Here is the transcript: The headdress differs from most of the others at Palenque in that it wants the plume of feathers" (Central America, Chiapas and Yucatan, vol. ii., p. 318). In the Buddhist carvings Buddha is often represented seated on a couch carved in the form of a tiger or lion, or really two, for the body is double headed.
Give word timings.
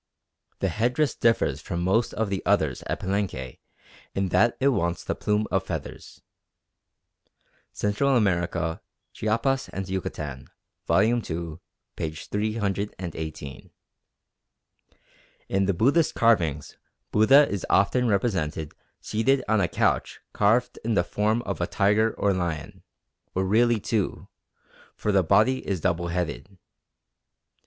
The 0.61 0.69
headdress 0.69 1.13
differs 1.13 1.61
from 1.61 1.83
most 1.83 2.11
of 2.15 2.31
the 2.31 2.41
others 2.43 2.81
at 2.87 2.99
Palenque 3.01 3.59
in 4.15 4.29
that 4.29 4.57
it 4.59 4.69
wants 4.69 5.03
the 5.03 5.13
plume 5.13 5.45
of 5.51 5.63
feathers" 5.67 6.23
(Central 7.71 8.15
America, 8.17 8.81
Chiapas 9.13 9.69
and 9.69 9.87
Yucatan, 9.87 10.49
vol. 10.87 11.03
ii., 11.03 11.21
p. 11.95 12.09
318). 12.15 13.69
In 15.47 15.65
the 15.65 15.73
Buddhist 15.75 16.15
carvings 16.15 16.79
Buddha 17.11 17.47
is 17.47 17.63
often 17.69 18.07
represented 18.07 18.71
seated 19.01 19.43
on 19.47 19.61
a 19.61 19.67
couch 19.67 20.19
carved 20.33 20.79
in 20.83 20.95
the 20.95 21.03
form 21.03 21.43
of 21.43 21.61
a 21.61 21.67
tiger 21.67 22.15
or 22.17 22.33
lion, 22.33 22.81
or 23.35 23.45
really 23.45 23.79
two, 23.79 24.27
for 24.95 25.11
the 25.11 25.21
body 25.21 25.59
is 25.67 25.79
double 25.79 26.07
headed. 26.07 26.57